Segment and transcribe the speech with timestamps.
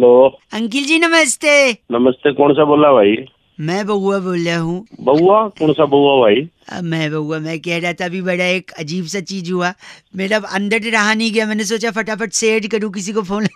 [0.00, 1.50] Hello. Uncle जी नमस्ते।
[1.92, 3.16] नमस्ते कौन सा बोला भाई?
[3.60, 6.48] मैं बउआ बोल रहा हूँ। बउआ कौन सा बउआ भाई?
[6.72, 9.72] अब मैं बउआ मैं कह रहा था अभी बड़ा एक अजीब सा चीज़ हुआ।
[10.16, 13.48] मेरा अंदर रहा नहीं गया मैंने सोचा फटाफट शेयर करूँ किसी को फ़ोन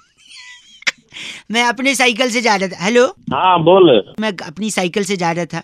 [1.50, 5.32] मैं अपने साइकिल से जा रहा था। हेलो। हाँ बोल। मैं अपनी साइकिल से जा
[5.32, 5.62] रहा था।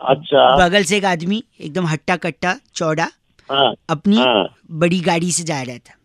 [0.00, 3.08] अच्छा। बगल से एक आदमी एकदम हट्टा कट्टा चौड़ा
[3.50, 5.98] हाँ अपनी हाँ। बड़ी गाड़ी से जा रहा था।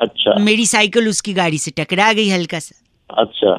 [0.00, 2.80] अच्छा। मेरी साइकिल उसकी गाड़ी से टकरा गई हल्का सा।
[3.10, 3.54] अच्छा।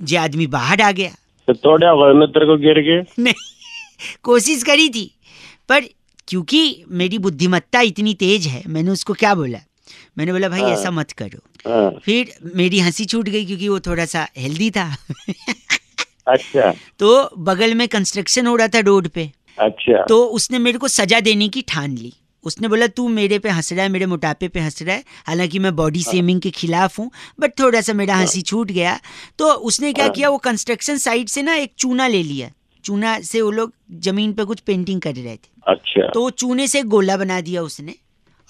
[0.00, 1.10] जे आदमी बाहर आ गया।
[1.48, 3.34] तो तोड़े होगा तेरे को गिर के। नहीं
[4.22, 5.10] कोशिश करी थी
[5.68, 5.84] पर
[6.28, 9.58] क्योंकि मेरी बुद्धिमत्ता इतनी तेज है मैंने उसको क्या बोला?
[10.18, 11.40] मैंने बोला भाई हाँ। ऐसा मत करो।
[11.70, 14.96] हाँ। फिर मेरी हँसी छूट गई क्योंकि वो थोड़ा सा हेल्दी था।
[16.28, 20.88] अच्छा। तो बगल में कंस्ट्रक्शन हो रहा था रोड पे। अच्छा। तो उसने मेरे को
[20.88, 22.12] सजा देने की ठान ली।
[22.44, 25.58] उसने बोला तू मेरे पे हंस रहा है मेरे मोटापे पे हंस रहा है। हालाँकि
[25.58, 27.10] मैं बॉडी सेमिंग के खिलाफ हूँ
[27.40, 29.00] बट थोड़ा सा मेरा हँसी छूट गया।
[29.38, 32.50] तो उसने क्या हाँ। किया वो कंस्ट्रक्शन साइट से ना एक चूना ले लिया।
[32.84, 36.68] चूना से वो लोग ज़मीन पे कुछ पेंटिंग कर रहे थे। अच्छा। तो वो चूने
[36.68, 37.94] से गोला बना दिया उसने।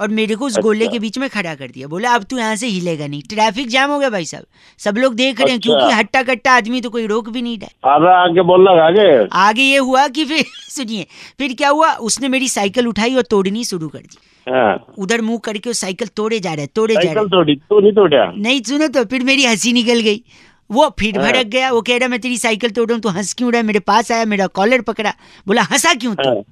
[0.00, 2.22] और मेरे को उस अच्छा। गोले अच्छा। के बीच में खड़ा कर दिया। बोला अब
[2.22, 4.44] तू यहाँ से हिलेगा नहीं। ट्रैफ़िक जाम हो गया भाई साहब।
[4.78, 7.58] सब लोग देख रहे हैं अच्छा। क्योंकि हट्टा कट्टा आदमी तो कोई रोक भी नहीं
[7.58, 11.06] रहा आगे आगे आगे। आगे ये हुआ कि फिर सुनिए
[11.38, 11.92] फिर क्या हुआ?
[11.92, 16.40] उसने मेरी साइकिल उठाई और तोड़नी शुरू कर दी। हाँ। उधर मुँह करके साइकिल तोड़े
[16.40, 17.54] जा रहे तोड़े जा रहे तोड़ी?
[17.56, 18.32] तू नहीं तोड़ा?
[18.36, 20.22] नहीं सुनो तो फिर मेरी हँसी निकल गई।
[20.70, 23.08] वो फिर हाँ। भड़क गया। वो कह रहा मैं तेरी साइकिल तोड़ रहा हूँ तू
[23.08, 23.66] हंस क्यों रहा है?
[23.66, 25.12] मेरे पास आया मेरा कॉलर पकड़ा।
[25.46, 26.28] बोला हंसा क्यों तू?
[26.28, 26.42] हाँ।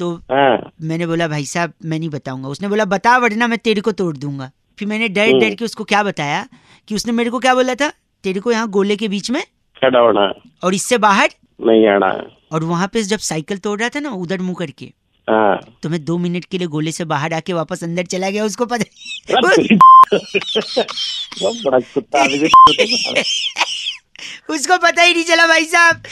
[0.00, 3.80] तो हाँ। मैंने बोला भाई साहब मैं नहीं बताऊँगा। उसने बोला बता वरना मैं तेरे
[3.80, 6.48] को तोड़ दूँगा। फिर मैंने डर हम्म। डर के उसको क्या बताया
[6.88, 7.92] कि उसने मेरे को क्या बोला था?
[8.24, 9.42] तेरे को यहाँ गोले के बीच में
[9.76, 10.32] खड़ा होना।
[10.64, 14.40] और इससे बाहर नहीं आना। और वहाँ पे जब साइकिल तोड़ रहा था ना उधर
[14.40, 14.92] मुँह करके
[15.28, 18.44] हाँ। तो मैं दो मिनट के लिए गोले से बाहर आके वापस अंदर चला गया
[18.44, 18.84] उसको पता
[19.38, 19.78] आदमी
[24.50, 26.02] उसको पता ही नहीं चला भाई साहब।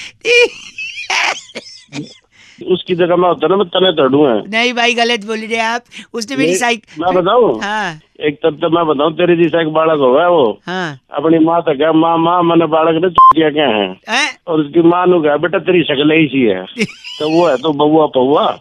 [2.62, 5.82] उसकी जगह मैं होता ना मैं तने तोड़ूँगा नहीं भाई गलत बोल रहे आप।
[6.14, 7.62] उसने मेरी साइकिल मैं बताऊँ?
[7.62, 11.62] हाँ। एक तब तो मैं बताऊँ तेरे जैसा एक बालक होगा वो। हाँ। अपनी माँ
[11.62, 14.38] तो क्या माँ माँ मैंने बालक ने चुटिया क्या है। हैं?
[14.46, 16.64] और उसकी माँ नु कहा बेटा तेरी शक्ल ही सी है।
[17.18, 18.58] तो वो है तो बउआ पौआ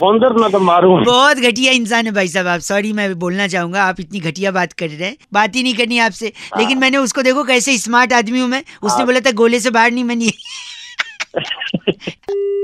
[0.00, 0.96] कौन ना तो मारू?
[0.96, 4.72] बहुत घटिया इंसान है भाई साहब आप। सॉरी मैं बोलना चाहूँगा आप इतनी घटिया बात
[4.72, 8.40] कर रहे हैं। बात ही नहीं करनी आपसे। लेकिन मैंने उसको देखो कैसे स्मार्ट आदमी
[8.40, 10.30] हूँ मैं। उसने हाँ। बोला था गोले से बाहर नहीं मनी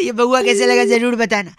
[0.00, 1.54] ये बउआ कैसे लगा ज़रूर बताना।